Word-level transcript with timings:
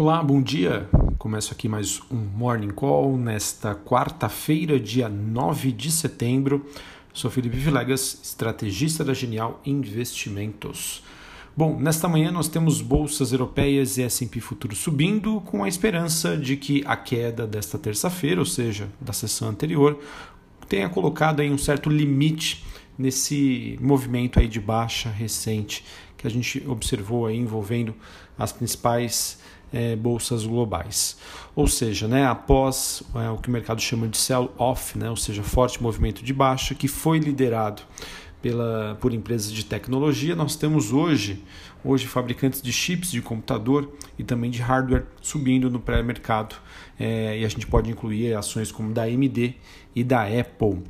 Olá, 0.00 0.22
bom 0.22 0.40
dia. 0.40 0.88
Começo 1.18 1.52
aqui 1.52 1.68
mais 1.68 2.00
um 2.08 2.14
Morning 2.14 2.70
Call 2.70 3.18
nesta 3.18 3.74
quarta-feira, 3.74 4.78
dia 4.78 5.08
9 5.08 5.72
de 5.72 5.90
setembro. 5.90 6.64
Sou 7.12 7.28
Felipe 7.28 7.56
Vilegas, 7.56 8.20
estrategista 8.22 9.04
da 9.04 9.12
Genial 9.12 9.60
Investimentos. 9.66 11.02
Bom, 11.56 11.80
nesta 11.80 12.06
manhã 12.06 12.30
nós 12.30 12.46
temos 12.46 12.80
bolsas 12.80 13.32
europeias 13.32 13.98
e 13.98 14.04
S&P 14.04 14.38
futuro 14.38 14.76
subindo, 14.76 15.40
com 15.40 15.64
a 15.64 15.68
esperança 15.68 16.36
de 16.36 16.56
que 16.56 16.84
a 16.86 16.96
queda 16.96 17.44
desta 17.44 17.76
terça-feira, 17.76 18.40
ou 18.40 18.46
seja, 18.46 18.88
da 19.00 19.12
sessão 19.12 19.48
anterior, 19.48 19.98
tenha 20.68 20.88
colocado 20.88 21.40
aí 21.40 21.50
um 21.50 21.58
certo 21.58 21.90
limite 21.90 22.64
nesse 22.96 23.76
movimento 23.80 24.38
aí 24.38 24.46
de 24.46 24.60
baixa 24.60 25.10
recente 25.10 25.84
que 26.16 26.26
a 26.26 26.30
gente 26.30 26.62
observou 26.66 27.26
aí 27.26 27.36
envolvendo 27.36 27.94
as 28.36 28.52
principais 28.52 29.38
é, 29.72 29.96
bolsas 29.96 30.44
globais. 30.44 31.18
Ou 31.54 31.66
seja, 31.66 32.06
né, 32.06 32.26
após 32.26 33.02
é, 33.14 33.30
o 33.30 33.36
que 33.36 33.48
o 33.48 33.52
mercado 33.52 33.80
chama 33.80 34.08
de 34.08 34.16
sell-off, 34.16 34.96
né, 34.98 35.10
ou 35.10 35.16
seja, 35.16 35.42
forte 35.42 35.82
movimento 35.82 36.24
de 36.24 36.32
baixa, 36.32 36.74
que 36.74 36.88
foi 36.88 37.18
liderado 37.18 37.82
pela, 38.40 38.96
por 39.00 39.12
empresas 39.12 39.52
de 39.52 39.64
tecnologia, 39.64 40.34
nós 40.36 40.56
temos 40.56 40.92
hoje, 40.92 41.42
hoje 41.84 42.06
fabricantes 42.06 42.62
de 42.62 42.72
chips 42.72 43.10
de 43.10 43.20
computador 43.20 43.92
e 44.18 44.24
também 44.24 44.50
de 44.50 44.60
hardware 44.60 45.06
subindo 45.20 45.70
no 45.70 45.80
pré-mercado. 45.80 46.56
É, 46.98 47.38
e 47.38 47.44
a 47.44 47.48
gente 47.48 47.66
pode 47.66 47.90
incluir 47.90 48.34
ações 48.34 48.70
como 48.70 48.92
da 48.92 49.02
AMD 49.02 49.54
e 49.94 50.04
da 50.04 50.22
Apple. 50.22 50.82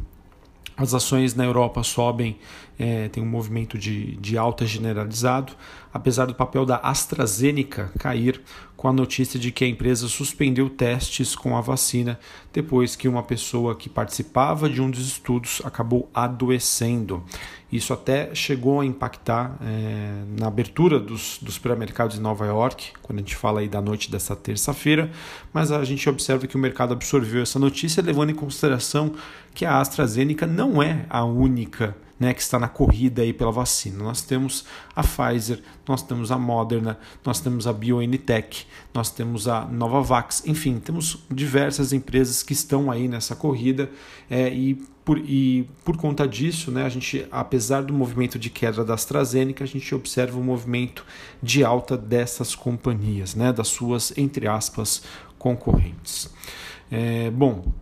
As 0.77 0.95
ações 0.95 1.35
na 1.35 1.45
Europa 1.45 1.83
sobem, 1.83 2.39
é, 2.79 3.09
tem 3.09 3.21
um 3.21 3.27
movimento 3.27 3.77
de, 3.77 4.17
de 4.17 4.39
alta 4.39 4.65
generalizado, 4.65 5.55
apesar 5.93 6.27
do 6.27 6.35
papel 6.37 6.65
da 6.65 6.77
AstraZeneca 6.77 7.91
cair 7.99 8.41
com 8.79 8.87
a 8.87 8.93
notícia 8.93 9.41
de 9.41 9.51
que 9.51 9.65
a 9.65 9.69
empresa 9.69 10.07
suspendeu 10.07 10.71
testes 10.71 11.35
com 11.35 11.57
a 11.57 11.61
vacina 11.61 12.17
depois 12.53 12.95
que 12.95 13.09
uma 13.09 13.25
pessoa 13.25 13.75
que 13.75 13.89
participava 13.89 14.71
de 14.71 14.81
um 14.81 14.89
dos 14.89 15.05
estudos 15.05 15.61
acabou 15.65 16.09
adoecendo. 16.15 17.25
Isso 17.71 17.93
até 17.93 18.35
chegou 18.35 18.81
a 18.81 18.87
impactar 18.87 19.57
é, 19.63 20.23
na 20.39 20.47
abertura 20.47 20.99
dos, 20.99 21.39
dos 21.43 21.55
supermercados 21.55 22.17
em 22.17 22.21
Nova 22.21 22.47
York, 22.47 22.93
quando 23.03 23.19
a 23.19 23.23
gente 23.23 23.37
fala 23.37 23.61
aí 23.61 23.69
da 23.69 23.81
noite 23.81 24.11
dessa 24.11 24.35
terça-feira, 24.35 25.11
mas 25.53 25.71
a 25.71 25.85
gente 25.85 26.09
observa 26.09 26.47
que 26.47 26.57
o 26.57 26.59
mercado 26.59 26.95
absorveu 26.95 27.43
essa 27.43 27.59
notícia, 27.59 28.03
levando 28.03 28.31
em 28.31 28.35
consideração 28.35 29.13
que 29.55 29.67
a 29.67 29.81
AstraZeneca 29.81 30.47
não 30.47 30.83
é 30.83 31.05
a 31.11 31.25
única 31.25 31.95
né, 32.19 32.35
que 32.35 32.41
está 32.41 32.59
na 32.59 32.69
corrida 32.69 33.23
aí 33.23 33.33
pela 33.33 33.53
vacina. 33.53 34.03
Nós 34.03 34.23
temos 34.23 34.65
a 34.95 35.03
Pfizer, 35.03 35.61
nós 35.87 36.03
temos 36.03 36.33
a 36.33 36.39
Moderna, 36.39 36.99
nós 37.25 37.41
temos 37.41 37.67
a 37.67 37.73
BioNTech, 37.73 38.67
nós 38.93 39.11
temos 39.11 39.47
a 39.47 39.65
Novavax, 39.67 40.43
enfim, 40.47 40.81
temos 40.81 41.25
diversas 41.31 41.93
empresas 41.93 42.43
que 42.43 42.53
estão 42.53 42.91
aí 42.91 43.07
nessa 43.07 43.37
corrida 43.37 43.91
é, 44.29 44.53
e 44.53 44.83
por, 45.09 45.17
e 45.17 45.67
por 45.87 45.97
conta 45.97 46.29
disso, 46.29 46.71
né, 46.71 46.85
a 46.85 46.89
gente, 46.91 47.27
apesar 47.31 47.83
do 47.83 47.95
movimento 47.95 48.39
de 48.39 48.51
queda 48.51 48.85
da 48.85 48.93
AstraZeneca, 48.93 49.65
a 49.65 49.67
gente 49.67 49.95
observa 49.95 50.39
um 50.39 50.43
movimento 50.43 51.03
de 51.43 51.65
alta 51.65 51.97
dessas 51.97 52.55
companhias, 52.55 53.35
né, 53.35 53.51
das 53.51 53.69
suas, 53.69 54.13
entre 54.19 54.47
aspas, 54.47 55.03
concorrentes. 55.39 56.29
É, 56.91 57.31
bom, 57.31 57.73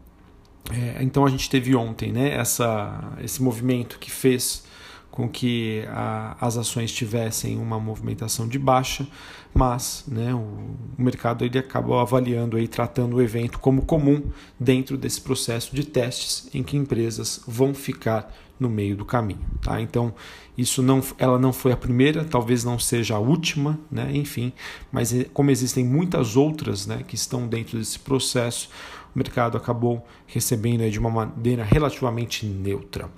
é, 0.70 1.02
então 1.02 1.27
a 1.27 1.28
gente 1.28 1.50
teve 1.50 1.74
ontem 1.74 2.12
né, 2.12 2.32
essa, 2.32 3.12
esse 3.20 3.42
movimento 3.42 3.98
que 3.98 4.08
fez 4.08 4.62
com 5.11 5.29
que 5.29 5.83
a, 5.89 6.37
as 6.41 6.57
ações 6.57 6.93
tivessem 6.93 7.57
uma 7.59 7.81
movimentação 7.81 8.47
de 8.47 8.59
baixa, 8.59 9.07
mas 9.55 10.05
né, 10.07 10.35
o, 10.35 10.39
o, 10.39 11.03
mercado 11.03 11.45
ele 11.45 11.59
acabou 11.59 11.99
avaliando 11.99 12.59
e 12.59 12.69
tratando 12.69 13.17
o 13.17 13.23
evento 13.23 13.59
como 13.59 13.83
comum 13.83 14.23
dentro 14.61 14.97
desse 14.99 15.21
processo 15.21 15.75
de 15.75 15.84
testes 15.84 16.51
em 16.53 16.62
que 16.62 16.77
empresas 16.77 17.43
vão 17.47 17.73
ficar 17.73 18.31
no 18.59 18.69
meio 18.69 18.97
do 18.97 19.05
caminho. 19.05 19.41
Tá? 19.62 19.81
Então, 19.81 20.15
isso 20.56 20.83
não, 20.83 21.03
ela 21.19 21.39
não 21.39 21.53
foi 21.53 21.72
a 21.72 21.77
primeira, 21.77 22.25
talvez 22.25 22.65
não 22.65 22.78
seja 22.78 23.16
a 23.16 23.19
última, 23.19 23.78
né? 23.91 24.11
enfim, 24.15 24.53
mas 24.91 25.15
como 25.33 25.50
existem 25.50 25.84
muitas 25.84 26.37
outras 26.37 26.87
né, 26.87 27.03
que 27.06 27.15
estão 27.15 27.47
dentro 27.47 27.78
desse 27.78 27.99
processo, 27.99 28.69
o 29.16 29.19
mercado 29.19 29.56
acabou 29.56 30.06
recebendo 30.27 30.88
de 30.91 30.99
uma 30.99 31.09
maneira 31.09 31.65
relativamente 31.65 32.44
neutra. 32.44 33.09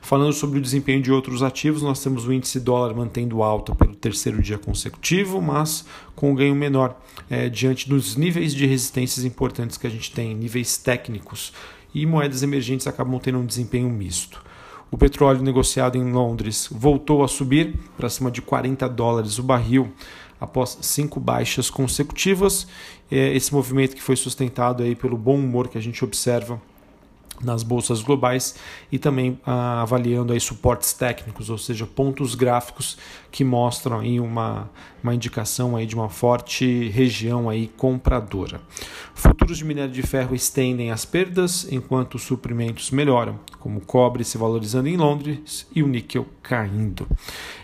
Falando 0.00 0.32
sobre 0.32 0.60
o 0.60 0.62
desempenho 0.62 1.02
de 1.02 1.10
outros 1.10 1.42
ativos, 1.42 1.82
nós 1.82 2.00
temos 2.00 2.24
o 2.24 2.32
índice 2.32 2.60
dólar 2.60 2.94
mantendo 2.94 3.42
alta 3.42 3.74
pelo 3.74 3.96
terceiro 3.96 4.40
dia 4.40 4.56
consecutivo, 4.56 5.42
mas 5.42 5.84
com 6.14 6.30
um 6.30 6.34
ganho 6.34 6.54
menor 6.54 6.96
é, 7.28 7.48
diante 7.48 7.88
dos 7.88 8.14
níveis 8.14 8.54
de 8.54 8.66
resistências 8.66 9.24
importantes 9.24 9.76
que 9.76 9.88
a 9.88 9.90
gente 9.90 10.12
tem, 10.12 10.32
níveis 10.32 10.78
técnicos, 10.78 11.52
e 11.92 12.06
moedas 12.06 12.44
emergentes 12.44 12.86
acabam 12.86 13.18
tendo 13.18 13.38
um 13.38 13.46
desempenho 13.46 13.90
misto. 13.90 14.40
O 14.92 14.96
petróleo 14.96 15.42
negociado 15.42 15.98
em 15.98 16.12
Londres 16.12 16.68
voltou 16.70 17.24
a 17.24 17.28
subir 17.28 17.74
para 17.96 18.08
cima 18.08 18.30
de 18.30 18.40
40 18.40 18.88
dólares 18.88 19.38
o 19.40 19.42
barril 19.42 19.92
após 20.40 20.78
cinco 20.80 21.18
baixas 21.20 21.70
consecutivas. 21.70 22.66
É 23.10 23.34
esse 23.34 23.52
movimento 23.52 23.96
que 23.96 24.02
foi 24.02 24.16
sustentado 24.16 24.82
aí 24.82 24.94
pelo 24.94 25.16
bom 25.16 25.36
humor 25.36 25.68
que 25.68 25.78
a 25.78 25.80
gente 25.80 26.04
observa 26.04 26.60
nas 27.42 27.62
bolsas 27.62 28.02
globais 28.02 28.56
e 28.90 28.98
também 28.98 29.38
ah, 29.44 29.82
avaliando 29.82 30.32
aí 30.32 30.40
suportes 30.40 30.92
técnicos, 30.92 31.50
ou 31.50 31.58
seja, 31.58 31.86
pontos 31.86 32.34
gráficos 32.34 32.98
que 33.30 33.44
mostram 33.44 34.00
aí 34.00 34.18
uma, 34.18 34.70
uma 35.02 35.14
indicação 35.14 35.76
aí 35.76 35.86
de 35.86 35.94
uma 35.94 36.08
forte 36.08 36.88
região 36.88 37.48
aí 37.48 37.68
compradora. 37.76 38.60
Futuros 39.14 39.58
de 39.58 39.64
minério 39.64 39.92
de 39.92 40.02
ferro 40.02 40.34
estendem 40.34 40.90
as 40.90 41.04
perdas 41.04 41.66
enquanto 41.70 42.14
os 42.14 42.22
suprimentos 42.22 42.90
melhoram, 42.90 43.38
como 43.58 43.78
o 43.78 43.84
cobre 43.84 44.24
se 44.24 44.38
valorizando 44.38 44.88
em 44.88 44.96
Londres 44.96 45.66
e 45.74 45.82
o 45.82 45.88
níquel 45.88 46.26
caindo. 46.42 47.06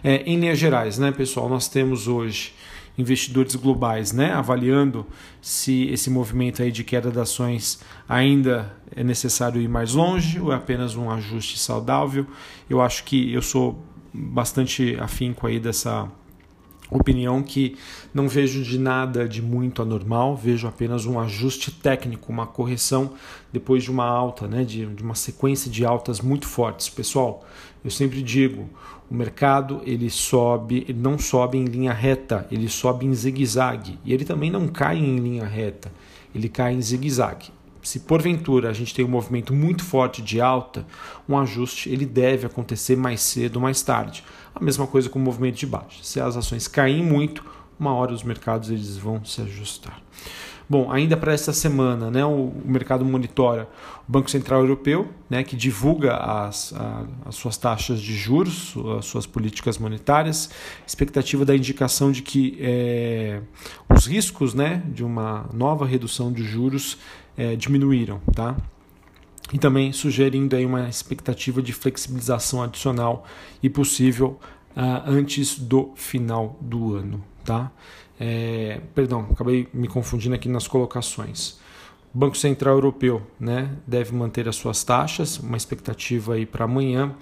É, 0.03 0.23
em 0.23 0.39
linhas 0.39 0.59
gerais, 0.59 0.99
né, 0.99 1.11
pessoal, 1.13 1.49
nós 1.49 1.69
temos 1.69 2.07
hoje 2.09 2.53
investidores 2.97 3.55
globais, 3.57 4.13
né, 4.13 4.33
avaliando 4.33 5.07
se 5.41 5.89
esse 5.89 6.09
movimento 6.09 6.63
aí 6.63 6.71
de 6.71 6.85
queda 6.85 7.11
de 7.11 7.19
ações 7.19 7.81
ainda 8.09 8.75
é 8.95 9.03
necessário 9.03 9.61
ir 9.61 9.69
mais 9.69 9.95
longe 9.95 10.41
ou 10.41 10.53
é 10.53 10.57
apenas 10.57 10.95
um 10.95 11.11
ajuste 11.11 11.59
saudável. 11.59 12.27
Eu 12.71 12.81
acho 12.81 13.05
que 13.05 13.33
eu 13.33 13.43
sou 13.43 13.83
bastante 14.13 14.97
afinco 15.01 15.47
aí 15.47 15.59
dessa 15.59 16.09
opinião 16.91 17.43
que 17.43 17.77
não 18.13 18.29
vejo 18.29 18.63
de 18.63 18.79
nada 18.79 19.29
de 19.29 19.43
muito 19.43 19.83
anormal, 19.83 20.37
vejo 20.37 20.67
apenas 20.69 21.07
um 21.07 21.19
ajuste 21.19 21.71
técnico, 21.71 22.31
uma 22.31 22.47
correção 22.47 23.13
depois 23.53 23.83
de 23.83 23.91
uma 23.91 24.05
alta, 24.05 24.47
né, 24.47 24.65
de, 24.65 24.87
de 24.87 25.03
uma 25.03 25.15
sequência 25.15 25.71
de 25.71 25.85
altas 25.85 26.21
muito 26.21 26.47
fortes. 26.47 26.89
Pessoal, 26.89 27.45
eu 27.85 27.91
sempre 27.91 28.23
digo, 28.23 28.69
o 29.11 29.15
mercado 29.15 29.81
ele 29.85 30.11
sobe, 30.11 30.85
ele 30.89 30.99
não 30.99 31.19
sobe 31.19 31.59
em 31.59 31.65
linha 31.65 31.93
reta, 31.93 32.47
ele 32.51 32.69
sobe 32.69 33.07
em 33.07 33.15
zigue-zague 33.15 33.99
e 34.05 34.13
ele 34.13 34.25
também 34.25 34.51
não 34.51 34.69
cai 34.69 34.99
em 34.99 35.19
linha 35.19 35.45
reta, 35.45 35.93
ele 36.35 36.49
cai 36.49 36.75
em 36.75 36.81
zigue-zague. 36.81 37.51
Se 37.85 38.01
porventura 38.01 38.71
a 38.71 38.73
gente 38.73 38.95
tem 38.95 39.05
um 39.05 39.09
movimento 39.09 39.53
muito 39.53 39.85
forte 39.85 40.23
de 40.23 40.41
alta, 40.41 40.87
um 41.29 41.39
ajuste 41.39 41.91
ele 41.91 42.07
deve 42.07 42.47
acontecer 42.47 42.97
mais 42.97 43.21
cedo 43.21 43.57
ou 43.57 43.63
mais 43.63 43.83
tarde. 43.83 44.25
A 44.55 44.65
mesma 44.65 44.87
coisa 44.87 45.09
com 45.09 45.19
o 45.19 45.23
movimento 45.23 45.57
de 45.57 45.67
baixa. 45.67 46.03
Se 46.03 46.19
as 46.19 46.37
ações 46.37 46.67
caem 46.67 47.03
muito, 47.03 47.45
uma 47.79 47.93
hora 47.95 48.13
os 48.13 48.23
mercados 48.23 48.71
eles 48.71 48.97
vão 48.97 49.25
se 49.25 49.41
ajustar. 49.43 50.01
Bom, 50.69 50.91
ainda 50.91 51.15
para 51.15 51.31
essa 51.33 51.53
semana, 51.53 52.11
né, 52.11 52.25
o, 52.25 52.31
o, 52.31 52.63
mercado 52.65 53.05
monitora 53.05 53.69
o 54.09 54.13
Banco 54.13 54.31
Central 54.31 54.61
Europeu, 54.61 55.09
né, 55.29 55.45
que 55.45 55.55
divulga 55.57 56.17
as, 56.17 56.73
a, 56.73 57.05
as 57.27 57.35
suas 57.35 57.59
taxas 57.59 58.01
de 58.01 58.17
juros, 58.17 58.75
as 58.99 59.05
suas 59.05 59.27
políticas 59.27 59.77
monetárias, 59.77 60.49
expectativa 60.87 61.45
da 61.45 61.55
indicação 61.55 62.11
de 62.11 62.23
que 62.23 62.57
é, 62.61 63.43
os 63.95 64.07
riscos 64.07 64.55
né, 64.55 64.83
de 64.87 65.05
uma 65.05 65.51
nova 65.53 65.85
redução 65.85 66.33
de 66.33 66.43
juros 66.43 66.97
é, 67.37 67.57
diminuíram. 67.57 68.21
Tá? 68.35 68.57
E 69.53 69.59
também 69.59 69.93
sugerindo 69.93 70.57
aí 70.57 70.65
uma 70.65 70.89
expectativa 70.89 71.63
de 71.63 71.73
flexibilização 71.73 72.63
adicional 72.63 73.27
e 73.63 73.69
possível 73.69 74.39
uh, 74.77 75.03
antes 75.07 75.59
do 75.59 75.93
final 75.95 76.59
do 76.61 76.95
ano. 76.95 77.25
Tá? 77.45 77.71
É, 78.19 78.81
perdão, 78.95 79.29
acabei 79.31 79.69
me 79.73 79.89
confundindo 79.89 80.35
aqui 80.35 80.49
nas 80.49 80.67
colocações. 80.67 81.59
O 82.15 82.19
Banco 82.19 82.37
Central 82.37 82.75
Europeu 82.75 83.23
né, 83.39 83.71
deve 83.87 84.15
manter 84.15 84.49
as 84.49 84.57
suas 84.57 84.85
taxas, 84.85 85.39
uma 85.39 85.57
expectativa 85.57 86.35
aí 86.35 86.47
para 86.47 86.65
amanhã, 86.65 87.15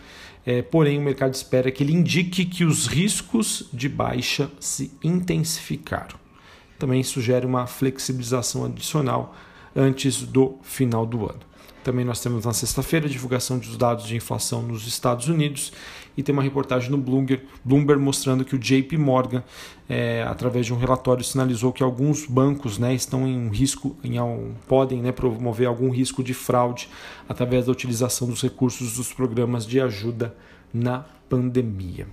é, 0.44 0.60
porém 0.60 0.98
o 0.98 1.02
mercado 1.02 1.32
espera 1.32 1.70
que 1.70 1.82
ele 1.82 1.92
indique 1.92 2.44
que 2.44 2.64
os 2.64 2.86
riscos 2.86 3.68
de 3.72 3.88
baixa 3.88 4.50
se 4.60 4.92
intensificaram. 5.02 6.20
Também 6.78 7.02
sugere 7.02 7.46
uma 7.46 7.66
flexibilização 7.66 8.66
adicional 8.66 9.34
antes 9.74 10.22
do 10.22 10.58
final 10.62 11.04
do 11.06 11.26
ano. 11.26 11.52
Também 11.82 12.04
nós 12.04 12.20
temos 12.20 12.44
na 12.44 12.52
sexta-feira 12.52 13.06
a 13.06 13.08
divulgação 13.08 13.58
dos 13.58 13.76
dados 13.76 14.06
de 14.06 14.14
inflação 14.14 14.62
nos 14.62 14.86
Estados 14.86 15.26
Unidos 15.26 15.72
e 16.16 16.22
tem 16.22 16.32
uma 16.32 16.42
reportagem 16.42 16.90
no 16.90 16.98
Bloomberg, 16.98 17.42
Bloomberg 17.64 18.00
mostrando 18.00 18.44
que 18.44 18.54
o 18.54 18.58
JP 18.58 18.96
Morgan, 18.98 19.42
é, 19.88 20.22
através 20.22 20.66
de 20.66 20.72
um 20.72 20.76
relatório, 20.76 21.24
sinalizou 21.24 21.72
que 21.72 21.82
alguns 21.82 22.24
bancos 22.24 22.78
né, 22.78 22.94
estão 22.94 23.26
em 23.26 23.48
risco, 23.48 23.96
em, 24.04 24.14
podem 24.68 25.02
né, 25.02 25.10
promover 25.10 25.66
algum 25.66 25.90
risco 25.90 26.22
de 26.22 26.34
fraude 26.34 26.88
através 27.28 27.66
da 27.66 27.72
utilização 27.72 28.28
dos 28.28 28.42
recursos 28.42 28.96
dos 28.96 29.12
programas 29.12 29.66
de 29.66 29.80
ajuda 29.80 30.36
na 30.72 31.04
pandemia. 31.28 32.06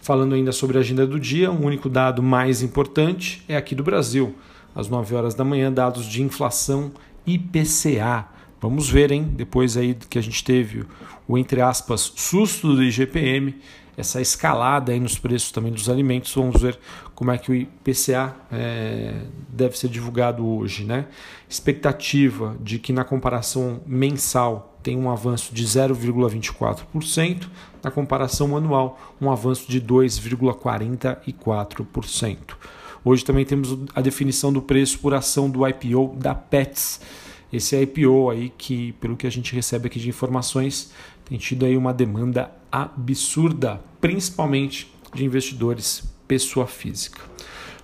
Falando 0.00 0.34
ainda 0.34 0.52
sobre 0.52 0.76
a 0.76 0.80
agenda 0.80 1.06
do 1.06 1.18
dia, 1.18 1.50
o 1.50 1.64
único 1.64 1.88
dado 1.88 2.22
mais 2.22 2.62
importante 2.62 3.42
é 3.48 3.56
aqui 3.56 3.74
do 3.74 3.82
Brasil. 3.82 4.34
Às 4.74 4.88
9 4.88 5.14
horas 5.14 5.34
da 5.34 5.44
manhã, 5.44 5.72
dados 5.72 6.06
de 6.06 6.22
inflação 6.22 6.90
IPCA. 7.26 8.26
Vamos 8.60 8.88
ver, 8.88 9.12
hein? 9.12 9.24
Depois 9.34 9.76
aí 9.76 9.94
que 9.94 10.18
a 10.18 10.22
gente 10.22 10.42
teve 10.42 10.84
o 11.26 11.38
entre 11.38 11.60
aspas 11.60 12.12
susto 12.16 12.74
do 12.74 12.82
IGPM, 12.82 13.54
essa 13.96 14.20
escalada 14.20 14.92
aí 14.92 15.00
nos 15.00 15.18
preços 15.18 15.50
também 15.50 15.72
dos 15.72 15.88
alimentos, 15.88 16.32
vamos 16.32 16.62
ver 16.62 16.78
como 17.16 17.32
é 17.32 17.38
que 17.38 17.50
o 17.50 17.54
IPCA 17.54 18.36
é, 18.50 19.22
deve 19.48 19.76
ser 19.76 19.88
divulgado 19.88 20.46
hoje, 20.46 20.84
né? 20.84 21.06
Expectativa 21.48 22.56
de 22.60 22.78
que 22.78 22.92
na 22.92 23.02
comparação 23.02 23.80
mensal 23.84 24.78
tem 24.84 24.96
um 24.96 25.10
avanço 25.10 25.52
de 25.52 25.64
0,24%, 25.64 27.48
na 27.82 27.90
comparação 27.90 28.56
anual, 28.56 29.00
um 29.20 29.32
avanço 29.32 29.68
de 29.68 29.80
2,44%. 29.80 32.38
Hoje 33.04 33.24
também 33.24 33.44
temos 33.44 33.78
a 33.94 34.00
definição 34.00 34.52
do 34.52 34.60
preço 34.60 34.98
por 34.98 35.14
ação 35.14 35.48
do 35.48 35.66
IPO 35.66 36.16
da 36.16 36.34
Pets. 36.34 37.00
Esse 37.52 37.80
IPO 37.80 38.30
aí 38.30 38.52
que, 38.56 38.92
pelo 38.92 39.16
que 39.16 39.26
a 39.26 39.30
gente 39.30 39.54
recebe 39.54 39.86
aqui 39.86 39.98
de 39.98 40.08
informações, 40.08 40.92
tem 41.24 41.38
tido 41.38 41.64
aí 41.64 41.76
uma 41.76 41.94
demanda 41.94 42.50
absurda, 42.70 43.80
principalmente 44.00 44.92
de 45.14 45.24
investidores 45.24 46.02
pessoa 46.26 46.66
física. 46.66 47.22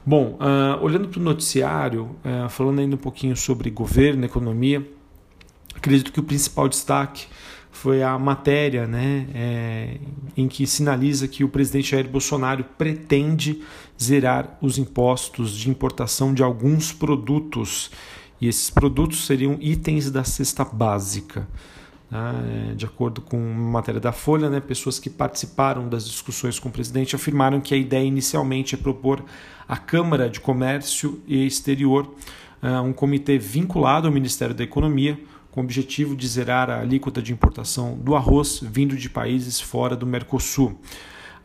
Bom, 0.05 0.39
uh, 0.39 0.85
olhando 0.85 1.09
para 1.09 1.19
o 1.19 1.23
noticiário, 1.23 2.15
uh, 2.25 2.49
falando 2.51 2.81
ainda 2.81 2.95
um 2.95 2.99
pouquinho 2.99 3.35
sobre 3.35 3.71
governo, 3.71 4.25
economia, 4.27 4.87
acredito 5.75 6.13
que 6.13 6.21
o 6.21 6.23
principal 6.23 6.69
destaque 6.69 7.27
foi 7.71 8.03
a 8.03 8.19
matéria 8.19 8.87
né, 8.87 9.27
é, 9.35 9.99
em 10.37 10.49
que 10.49 10.67
sinaliza 10.67 11.29
que 11.29 11.45
o 11.45 11.49
presidente 11.49 11.91
Jair 11.91 12.09
Bolsonaro 12.09 12.65
pretende 12.77 13.63
zerar 14.03 14.59
os 14.61 14.79
impostos 14.79 15.57
de 15.57 15.71
importação 15.71 16.35
de 16.35 16.43
alguns 16.43 16.93
produtos. 16.93 17.91
E 18.41 18.49
esses 18.49 18.71
produtos 18.71 19.27
seriam 19.27 19.57
itens 19.61 20.11
da 20.11 20.25
cesta 20.25 20.65
básica. 20.65 21.49
Né? 22.11 22.75
De 22.77 22.85
acordo 22.85 23.21
com 23.21 23.37
uma 23.37 23.71
matéria 23.71 24.01
da 24.01 24.13
Folha, 24.13 24.51
né, 24.51 24.61
pessoas 24.61 24.99
que 24.99 25.11
participaram 25.11 25.89
das 25.89 26.07
discussões 26.07 26.59
com 26.59 26.69
o 26.69 26.73
presidente 26.73 27.17
afirmaram 27.17 27.61
que 27.61 27.75
a 27.75 27.77
ideia 27.77 28.05
inicialmente 28.05 28.75
é 28.75 28.79
propor 28.79 29.25
à 29.69 29.77
Câmara 29.77 30.29
de 30.29 30.41
Comércio 30.41 31.21
e 31.27 31.47
Exterior 31.47 32.13
uh, 32.63 32.83
um 32.83 32.93
comitê 32.93 33.39
vinculado 33.39 34.07
ao 34.07 34.13
Ministério 34.13 34.55
da 34.55 34.63
Economia 34.63 35.19
com 35.55 35.61
o 35.61 35.65
objetivo 35.65 36.17
de 36.17 36.27
zerar 36.27 36.69
a 36.69 36.81
alíquota 36.81 37.23
de 37.23 37.33
importação 37.33 37.97
do 37.97 38.17
arroz 38.17 38.59
vindo 38.61 38.97
de 38.97 39.09
países 39.09 39.61
fora 39.61 39.95
do 39.95 40.05
Mercosul. 40.05 40.81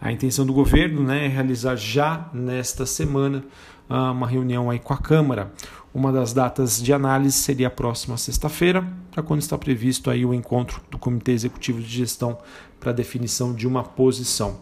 A 0.02 0.12
intenção 0.12 0.48
do 0.48 0.52
governo 0.52 1.04
né, 1.04 1.26
é 1.26 1.28
realizar 1.28 1.76
já 1.76 2.28
nesta 2.34 2.88
semana 2.88 3.44
ah, 3.88 4.10
uma 4.10 4.26
reunião 4.26 4.68
aí 4.68 4.80
com 4.80 4.96
a 4.96 4.98
Câmara. 4.98 5.54
Uma 5.94 6.12
das 6.12 6.34
datas 6.34 6.82
de 6.82 6.92
análise 6.92 7.38
seria 7.38 7.68
a 7.68 7.70
próxima 7.70 8.18
sexta-feira, 8.18 8.84
para 9.12 9.22
quando 9.22 9.42
está 9.42 9.56
previsto 9.60 10.10
aí 10.10 10.26
o 10.26 10.34
encontro 10.34 10.82
do 10.90 10.98
Comitê 10.98 11.32
Executivo 11.34 11.80
de 11.80 11.88
Gestão 11.88 12.40
para 12.80 12.92
definição 12.92 13.54
de 13.54 13.68
uma 13.68 13.84
posição. 13.84 14.58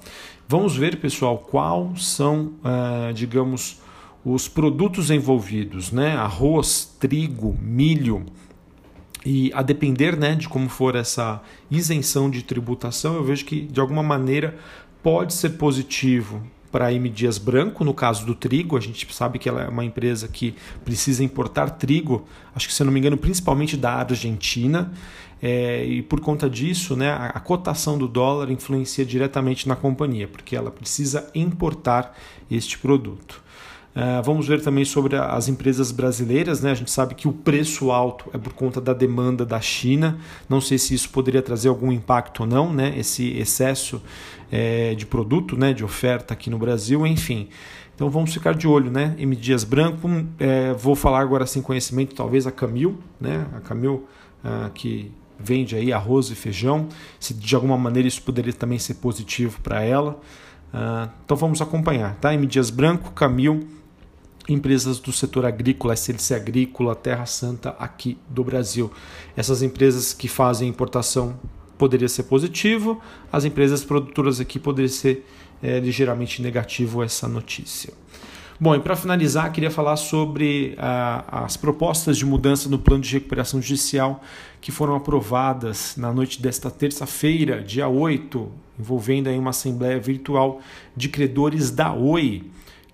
Vamos 0.45 0.75
ver, 0.75 0.99
pessoal, 0.99 1.37
quais 1.37 2.05
são, 2.05 2.51
ah, 2.65 3.13
digamos, 3.15 3.79
os 4.25 4.49
produtos 4.49 5.09
envolvidos, 5.09 5.89
né? 5.93 6.17
Arroz, 6.17 6.97
trigo, 6.99 7.57
milho, 7.61 8.25
e 9.29 9.51
a 9.53 9.61
depender 9.61 10.15
né, 10.15 10.35
de 10.35 10.47
como 10.47 10.69
for 10.69 10.95
essa 10.95 11.41
isenção 11.69 12.29
de 12.29 12.41
tributação, 12.41 13.15
eu 13.15 13.25
vejo 13.25 13.43
que 13.43 13.63
de 13.63 13.77
alguma 13.77 14.01
maneira 14.01 14.57
pode 15.03 15.33
ser 15.33 15.49
positivo 15.57 16.41
para 16.71 16.85
a 16.85 16.93
M 16.93 17.09
Dias 17.09 17.37
Branco, 17.37 17.83
no 17.83 17.93
caso 17.93 18.25
do 18.25 18.33
trigo, 18.33 18.77
a 18.77 18.79
gente 18.79 19.05
sabe 19.13 19.37
que 19.37 19.49
ela 19.49 19.63
é 19.63 19.67
uma 19.67 19.83
empresa 19.83 20.29
que 20.29 20.55
precisa 20.85 21.25
importar 21.25 21.71
trigo, 21.71 22.25
acho 22.55 22.69
que 22.69 22.73
se 22.73 22.81
não 22.85 22.91
me 22.91 23.01
engano, 23.01 23.17
principalmente 23.17 23.75
da 23.75 23.95
Argentina, 23.95 24.93
é, 25.41 25.83
e 25.85 26.01
por 26.01 26.21
conta 26.21 26.49
disso, 26.49 26.95
né, 26.95 27.09
a, 27.09 27.25
a 27.25 27.39
cotação 27.41 27.97
do 27.97 28.07
dólar 28.07 28.49
influencia 28.49 29.05
diretamente 29.05 29.67
na 29.67 29.75
companhia, 29.75 30.29
porque 30.29 30.55
ela 30.55 30.71
precisa 30.71 31.29
importar 31.35 32.17
este 32.49 32.77
produto. 32.77 33.43
Uh, 33.97 34.21
vamos 34.23 34.47
ver 34.47 34.61
também 34.61 34.85
sobre 34.85 35.15
as 35.15 35.47
empresas 35.47 35.91
brasileiras. 35.91 36.61
Né? 36.61 36.69
A 36.69 36.75
gente 36.75 36.91
sabe 36.91 37.15
que 37.15 37.27
o 37.27 37.33
preço 37.33 37.89
alto 37.89 38.29
é 38.31 38.37
por 38.37 38.53
conta 38.53 38.79
da 38.79 38.93
demanda 38.93 39.43
da 39.43 39.59
China. 39.59 40.19
Não 40.47 40.61
sei 40.61 40.77
se 40.77 40.93
isso 40.93 41.09
poderia 41.09 41.41
trazer 41.41 41.67
algum 41.67 41.91
impacto 41.91 42.41
ou 42.41 42.45
não, 42.45 42.71
né? 42.71 42.93
esse 42.95 43.35
excesso 43.35 43.99
é, 44.51 44.93
de 44.93 45.07
produto, 45.07 45.57
né? 45.57 45.73
de 45.73 45.83
oferta 45.83 46.35
aqui 46.35 46.47
no 46.47 46.59
Brasil, 46.59 47.07
enfim. 47.07 47.49
Então 47.95 48.07
vamos 48.07 48.31
ficar 48.31 48.53
de 48.53 48.67
olho, 48.67 48.91
né? 48.91 49.15
M. 49.17 49.35
Dias 49.35 49.63
Branco, 49.63 50.07
é, 50.37 50.71
vou 50.73 50.95
falar 50.95 51.19
agora 51.19 51.47
sem 51.47 51.63
conhecimento, 51.63 52.13
talvez 52.13 52.45
a 52.45 52.51
Camil, 52.51 52.99
né? 53.19 53.47
A 53.55 53.59
Camil 53.59 54.05
uh, 54.45 54.69
que 54.69 55.11
vende 55.39 55.75
aí 55.75 55.91
arroz 55.91 56.29
e 56.29 56.35
feijão, 56.35 56.87
se 57.19 57.33
de 57.33 57.55
alguma 57.55 57.75
maneira 57.75 58.07
isso 58.07 58.21
poderia 58.21 58.53
também 58.53 58.77
ser 58.77 58.93
positivo 58.95 59.59
para 59.61 59.81
ela. 59.81 60.11
Uh, 60.71 61.09
então 61.25 61.35
vamos 61.35 61.59
acompanhar, 61.59 62.13
tá? 62.17 62.31
M. 62.35 62.45
Dias 62.45 62.69
Branco, 62.69 63.11
Camil 63.13 63.67
empresas 64.47 64.99
do 64.99 65.11
setor 65.11 65.45
agrícola, 65.45 65.93
SLC 65.93 66.33
Agrícola, 66.33 66.95
Terra 66.95 67.25
Santa 67.25 67.75
aqui 67.79 68.17
do 68.29 68.43
Brasil. 68.43 68.91
Essas 69.35 69.61
empresas 69.61 70.13
que 70.13 70.27
fazem 70.27 70.69
importação 70.69 71.39
poderia 71.77 72.07
ser 72.07 72.23
positivo, 72.23 72.99
as 73.31 73.45
empresas 73.45 73.83
produtoras 73.83 74.39
aqui 74.39 74.57
poderia 74.57 74.89
ser 74.89 75.25
é, 75.61 75.79
ligeiramente 75.79 76.41
negativo 76.41 77.03
essa 77.03 77.27
notícia. 77.27 77.93
Bom, 78.59 78.73
e 78.73 78.79
para 78.79 78.95
finalizar, 78.95 79.51
queria 79.51 79.69
falar 79.69 79.95
sobre 79.97 80.73
ah, 80.79 81.43
as 81.45 81.55
propostas 81.55 82.17
de 82.17 82.25
mudança 82.25 82.67
no 82.67 82.79
plano 82.79 83.03
de 83.03 83.13
recuperação 83.13 83.61
judicial 83.61 84.19
que 84.59 84.71
foram 84.71 84.95
aprovadas 84.95 85.95
na 85.95 86.11
noite 86.11 86.41
desta 86.41 86.71
terça-feira, 86.71 87.61
dia 87.61 87.87
8, 87.87 88.51
envolvendo 88.79 89.27
aí 89.27 89.37
uma 89.37 89.51
assembleia 89.51 89.99
virtual 89.99 90.59
de 90.95 91.07
credores 91.07 91.69
da 91.69 91.93
Oi, 91.93 92.45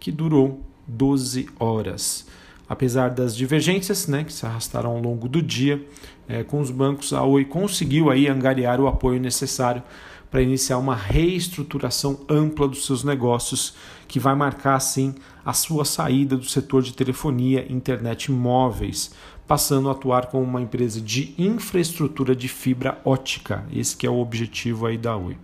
que 0.01 0.11
durou 0.11 0.61
12 0.87 1.49
horas. 1.59 2.25
Apesar 2.67 3.09
das 3.09 3.35
divergências 3.35 4.07
né, 4.07 4.23
que 4.23 4.33
se 4.33 4.45
arrastaram 4.45 4.91
ao 4.91 4.99
longo 4.99 5.27
do 5.27 5.41
dia 5.41 5.85
é, 6.27 6.43
com 6.43 6.59
os 6.59 6.71
bancos, 6.71 7.13
a 7.13 7.23
Oi 7.23 7.45
conseguiu 7.45 8.09
aí 8.09 8.27
angariar 8.27 8.79
o 8.79 8.87
apoio 8.87 9.19
necessário 9.19 9.83
para 10.31 10.41
iniciar 10.41 10.79
uma 10.79 10.95
reestruturação 10.95 12.21
ampla 12.27 12.67
dos 12.67 12.87
seus 12.87 13.03
negócios, 13.03 13.75
que 14.07 14.19
vai 14.19 14.33
marcar 14.33 14.73
assim 14.73 15.13
a 15.45 15.53
sua 15.53 15.85
saída 15.85 16.35
do 16.35 16.45
setor 16.45 16.81
de 16.81 16.93
telefonia 16.93 17.63
e 17.69 17.71
internet 17.71 18.31
móveis, 18.31 19.13
passando 19.47 19.89
a 19.89 19.91
atuar 19.91 20.27
como 20.27 20.43
uma 20.43 20.59
empresa 20.59 20.99
de 20.99 21.35
infraestrutura 21.37 22.35
de 22.35 22.47
fibra 22.47 22.99
ótica. 23.05 23.63
Esse 23.71 23.95
que 23.95 24.07
é 24.07 24.09
o 24.09 24.17
objetivo 24.17 24.87
aí 24.87 24.97
da 24.97 25.15
Oi. 25.15 25.37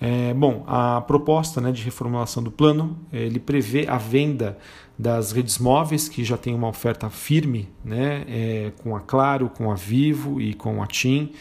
É, 0.00 0.34
bom, 0.34 0.62
a 0.66 1.00
proposta 1.00 1.60
né, 1.60 1.72
de 1.72 1.82
reformulação 1.82 2.42
do 2.42 2.50
plano 2.50 2.98
ele 3.12 3.38
prevê 3.38 3.86
a 3.88 3.96
venda 3.96 4.58
das 4.98 5.32
redes 5.32 5.58
móveis 5.58 6.08
que 6.08 6.24
já 6.24 6.36
tem 6.36 6.54
uma 6.54 6.68
oferta 6.68 7.08
firme, 7.08 7.68
né, 7.84 8.24
é, 8.28 8.72
com 8.82 8.94
a 8.94 9.00
Claro, 9.00 9.48
com 9.48 9.70
a 9.70 9.74
Vivo 9.74 10.40
e 10.40 10.54
com 10.54 10.82
a 10.82 10.86
TIM. 10.86 11.32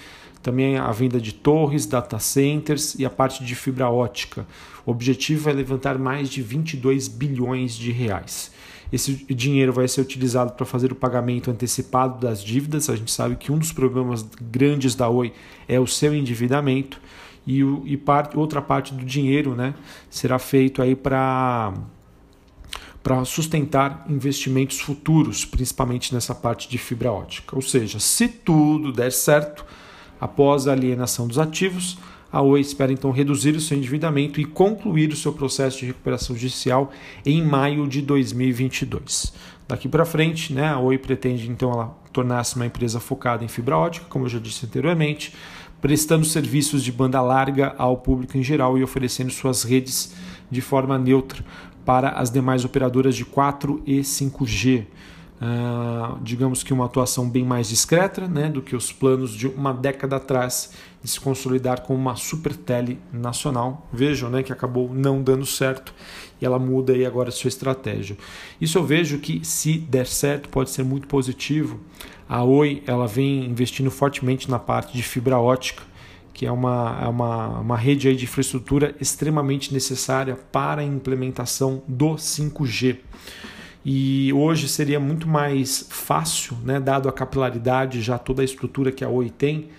Também 0.41 0.77
a 0.77 0.91
venda 0.91 1.19
de 1.19 1.33
torres, 1.33 1.85
data 1.85 2.19
centers 2.19 2.95
e 2.95 3.05
a 3.05 3.09
parte 3.09 3.43
de 3.43 3.55
fibra 3.55 3.89
ótica. 3.89 4.45
O 4.85 4.91
objetivo 4.91 5.49
é 5.49 5.53
levantar 5.53 5.97
mais 5.97 6.29
de 6.29 6.41
22 6.41 7.07
bilhões 7.07 7.73
de 7.73 7.91
reais. 7.91 8.51
Esse 8.93 9.13
dinheiro 9.33 9.73
vai 9.73 9.87
ser 9.87 10.01
utilizado 10.01 10.53
para 10.53 10.65
fazer 10.65 10.91
o 10.91 10.95
pagamento 10.95 11.49
antecipado 11.49 12.19
das 12.19 12.43
dívidas. 12.43 12.89
A 12.89 12.95
gente 12.95 13.11
sabe 13.11 13.35
que 13.35 13.51
um 13.51 13.57
dos 13.57 13.71
problemas 13.71 14.23
grandes 14.39 14.93
da 14.93 15.09
Oi 15.09 15.33
é 15.67 15.79
o 15.79 15.87
seu 15.87 16.13
endividamento 16.13 17.01
e, 17.45 17.61
e 17.85 17.97
parte, 17.97 18.37
outra 18.37 18.61
parte 18.61 18.93
do 18.93 19.05
dinheiro 19.05 19.55
né, 19.55 19.73
será 20.09 20.39
feito 20.39 20.81
aí 20.81 20.95
para 20.95 21.73
para 23.01 23.23
sustentar 23.23 24.03
investimentos 24.09 24.79
futuros, 24.79 25.45
principalmente 25.45 26.11
nessa 26.11 26.33
parte 26.33 26.67
de 26.67 26.79
fibra 26.79 27.11
ótica. 27.11 27.55
Ou 27.55 27.61
seja, 27.61 27.99
se 27.99 28.27
tudo 28.27 28.91
der 28.91 29.11
certo, 29.11 29.63
após 30.19 30.67
a 30.67 30.71
alienação 30.71 31.27
dos 31.27 31.37
ativos, 31.37 31.99
a 32.31 32.41
Oi 32.41 32.59
espera 32.59 32.91
então 32.91 33.11
reduzir 33.11 33.55
o 33.55 33.61
seu 33.61 33.77
endividamento 33.77 34.41
e 34.41 34.43
concluir 34.43 35.13
o 35.13 35.15
seu 35.15 35.31
processo 35.31 35.77
de 35.79 35.85
recuperação 35.85 36.35
judicial 36.35 36.91
em 37.23 37.41
maio 37.41 37.87
de 37.87 38.01
2022. 38.01 39.31
Daqui 39.67 39.87
para 39.87 40.03
frente, 40.03 40.51
né, 40.51 40.67
a 40.67 40.79
Oi 40.79 40.97
pretende 40.97 41.49
então 41.49 41.95
tornar-se 42.11 42.55
uma 42.55 42.65
empresa 42.65 42.99
focada 42.99 43.43
em 43.45 43.47
fibra 43.47 43.77
ótica, 43.77 44.07
como 44.09 44.25
eu 44.25 44.29
já 44.29 44.39
disse 44.39 44.65
anteriormente, 44.65 45.33
prestando 45.85 46.25
serviços 46.25 46.83
de 46.83 46.91
banda 46.91 47.21
larga 47.21 47.75
ao 47.77 47.97
público 47.97 48.35
em 48.35 48.41
geral 48.41 48.75
e 48.75 48.83
oferecendo 48.83 49.29
suas 49.29 49.61
redes 49.61 50.15
de 50.49 50.59
forma 50.59 50.97
neutra 50.97 51.45
para 51.85 52.09
as 52.09 52.31
demais 52.31 52.65
operadoras 52.65 53.15
de 53.15 53.23
4 53.23 53.83
e 53.85 53.99
5G. 53.99 54.87
Uh, 55.35 56.17
digamos 56.23 56.63
que 56.63 56.73
uma 56.73 56.85
atuação 56.85 57.29
bem 57.29 57.45
mais 57.45 57.69
discreta 57.69 58.27
né, 58.27 58.49
do 58.49 58.63
que 58.63 58.75
os 58.75 58.91
planos 58.91 59.31
de 59.35 59.45
uma 59.45 59.71
década 59.73 60.15
atrás 60.15 60.71
de 61.03 61.11
se 61.11 61.19
consolidar 61.19 61.81
como 61.81 61.99
uma 61.99 62.15
super 62.15 62.55
tele 62.55 62.99
nacional. 63.13 63.87
Vejam 63.93 64.27
né, 64.27 64.41
que 64.41 64.51
acabou 64.51 64.91
não 64.91 65.21
dando 65.21 65.45
certo 65.45 65.93
e 66.41 66.45
ela 66.45 66.57
muda 66.57 66.93
aí 66.93 67.05
agora 67.05 67.29
a 67.29 67.31
sua 67.31 67.47
estratégia. 67.47 68.17
Isso 68.59 68.79
eu 68.79 68.83
vejo 68.83 69.19
que 69.19 69.45
se 69.45 69.77
der 69.77 70.07
certo 70.07 70.49
pode 70.49 70.71
ser 70.71 70.83
muito 70.83 71.07
positivo. 71.07 71.79
A 72.27 72.43
Oi 72.43 72.83
ela 72.87 73.07
vem 73.07 73.45
investindo 73.45 73.91
fortemente 73.91 74.49
na 74.49 74.59
parte 74.59 74.93
de 74.93 75.03
fibra 75.03 75.37
ótica 75.37 75.83
que 76.35 76.45
é 76.45 76.51
uma, 76.51 76.99
é 77.01 77.07
uma, 77.07 77.59
uma 77.61 77.77
rede 77.77 78.09
aí 78.09 78.15
de 78.15 78.25
infraestrutura 78.25 78.93
extremamente 78.99 79.73
necessária 79.73 80.35
para 80.51 80.81
a 80.81 80.83
implementação 80.83 81.81
do 81.87 82.15
5G. 82.15 82.97
E 83.85 84.33
hoje 84.33 84.67
seria 84.67 84.99
muito 84.99 85.29
mais 85.29 85.87
fácil, 85.89 86.57
né, 86.61 86.77
dado 86.77 87.07
a 87.07 87.13
capilaridade, 87.13 88.01
já 88.01 88.17
toda 88.17 88.41
a 88.41 88.45
estrutura 88.45 88.91
que 88.91 89.03
a 89.03 89.07
Oi 89.07 89.29
tem, 89.29 89.69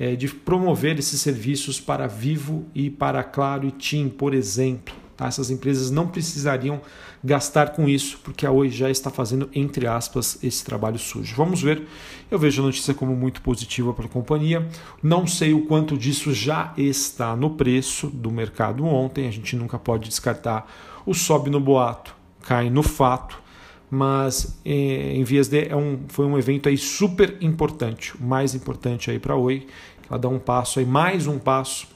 é, 0.00 0.16
de 0.16 0.28
promover 0.28 0.98
esses 0.98 1.20
serviços 1.20 1.78
para 1.78 2.06
Vivo 2.06 2.64
e 2.74 2.88
para 2.88 3.22
Claro 3.22 3.66
e 3.66 3.70
TIM, 3.70 4.08
por 4.08 4.32
exemplo. 4.32 4.94
Tá? 5.16 5.26
Essas 5.26 5.50
empresas 5.50 5.90
não 5.90 6.06
precisariam 6.06 6.80
gastar 7.24 7.70
com 7.70 7.88
isso, 7.88 8.18
porque 8.22 8.44
a 8.44 8.50
Oi 8.50 8.68
já 8.68 8.90
está 8.90 9.10
fazendo, 9.10 9.48
entre 9.54 9.86
aspas, 9.86 10.38
esse 10.42 10.64
trabalho 10.64 10.98
sujo. 10.98 11.34
Vamos 11.34 11.62
ver. 11.62 11.86
Eu 12.30 12.38
vejo 12.38 12.62
a 12.62 12.66
notícia 12.66 12.92
como 12.92 13.16
muito 13.16 13.40
positiva 13.40 13.94
para 13.94 14.04
a 14.04 14.08
companhia. 14.08 14.68
Não 15.02 15.26
sei 15.26 15.54
o 15.54 15.62
quanto 15.66 15.96
disso 15.96 16.34
já 16.34 16.72
está 16.76 17.34
no 17.34 17.50
preço 17.50 18.08
do 18.08 18.30
mercado 18.30 18.84
ontem. 18.84 19.26
A 19.26 19.30
gente 19.30 19.56
nunca 19.56 19.78
pode 19.78 20.08
descartar 20.08 20.70
o 21.06 21.14
sobe 21.14 21.48
no 21.48 21.60
boato, 21.60 22.14
cai 22.42 22.68
no 22.68 22.82
fato 22.82 23.46
mas 23.88 24.60
eh, 24.64 25.12
em 25.14 25.22
vias 25.22 25.46
de 25.46 25.68
é 25.68 25.76
um, 25.76 26.00
foi 26.08 26.26
um 26.26 26.36
evento 26.36 26.68
aí 26.68 26.76
super 26.76 27.36
importante, 27.40 28.12
mais 28.20 28.52
importante 28.52 29.12
aí 29.12 29.18
para 29.20 29.34
a 29.34 29.36
Oi. 29.36 29.66
Ela 30.10 30.18
dá 30.18 30.28
um 30.28 30.40
passo 30.40 30.80
aí, 30.80 30.84
mais 30.84 31.28
um 31.28 31.38
passo 31.38 31.86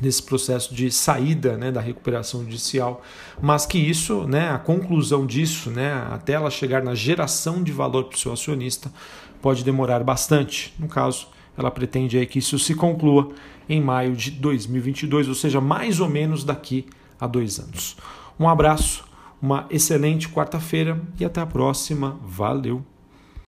nesse 0.00 0.22
processo 0.22 0.74
de 0.74 0.90
saída 0.90 1.56
né, 1.56 1.72
da 1.72 1.80
recuperação 1.80 2.42
judicial, 2.42 3.02
mas 3.40 3.64
que 3.64 3.78
isso, 3.78 4.24
né, 4.26 4.50
a 4.50 4.58
conclusão 4.58 5.26
disso, 5.26 5.70
né, 5.70 6.06
até 6.10 6.34
ela 6.34 6.50
chegar 6.50 6.82
na 6.82 6.94
geração 6.94 7.62
de 7.62 7.72
valor 7.72 8.04
para 8.04 8.16
o 8.16 8.18
seu 8.18 8.32
acionista, 8.32 8.92
pode 9.40 9.64
demorar 9.64 10.02
bastante. 10.04 10.74
No 10.78 10.88
caso, 10.88 11.28
ela 11.56 11.70
pretende 11.70 12.18
aí 12.18 12.26
que 12.26 12.38
isso 12.38 12.58
se 12.58 12.74
conclua 12.74 13.30
em 13.68 13.80
maio 13.80 14.14
de 14.14 14.30
2022, 14.30 15.28
ou 15.28 15.34
seja, 15.34 15.60
mais 15.60 16.00
ou 16.00 16.08
menos 16.08 16.44
daqui 16.44 16.86
a 17.18 17.26
dois 17.26 17.58
anos. 17.58 17.96
Um 18.38 18.48
abraço 18.48 19.06
uma 19.40 19.66
excelente 19.70 20.28
quarta-feira 20.28 21.00
e 21.18 21.24
até 21.24 21.40
a 21.40 21.46
próxima. 21.46 22.18
Valeu! 22.22 22.95